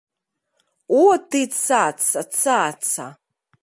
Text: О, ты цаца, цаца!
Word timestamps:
О, 1.01 1.03
ты 1.35 1.41
цаца, 1.61 2.19
цаца! 2.41 3.07